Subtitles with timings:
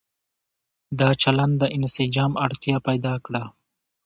[0.99, 3.43] د چلن د انسجام اړتيا پيدا کړه